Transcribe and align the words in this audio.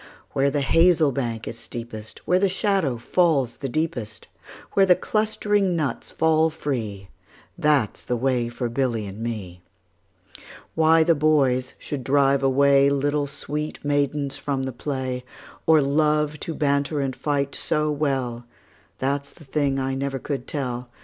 Where 0.31 0.49
the 0.49 0.61
hazel 0.61 1.11
bank 1.11 1.47
is 1.47 1.59
steepest, 1.59 2.25
Where 2.25 2.39
the 2.39 2.49
shadow 2.49 2.97
falls 2.97 3.57
the 3.57 3.69
deepest, 3.69 4.27
Where 4.71 4.87
the 4.87 4.95
clustering 4.95 5.75
nuts 5.75 6.09
fall 6.09 6.49
free, 6.49 7.09
15 7.51 7.51
That 7.59 7.97
's 7.97 8.05
the 8.05 8.15
way 8.17 8.49
for 8.49 8.67
Billy 8.67 9.05
and 9.05 9.19
me. 9.19 9.61
Why 10.73 11.03
the 11.03 11.13
boys 11.13 11.75
should 11.77 12.03
drive 12.03 12.41
away 12.41 12.89
Little 12.89 13.27
sweet 13.27 13.85
maidens 13.85 14.37
from 14.37 14.63
the 14.63 14.73
play, 14.73 15.23
Or 15.67 15.83
love 15.83 16.39
to 16.39 16.55
banter 16.55 16.99
and 16.99 17.15
fight 17.15 17.53
so 17.53 17.91
well, 17.91 18.45
That 18.97 19.23
's 19.27 19.33
the 19.35 19.45
thing 19.45 19.77
I 19.77 19.93
never 19.93 20.17
could 20.17 20.47
tell. 20.47 20.89